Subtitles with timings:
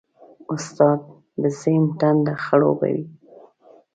[0.53, 0.99] استاد
[1.41, 3.05] د ذهن تنده خړوبوي.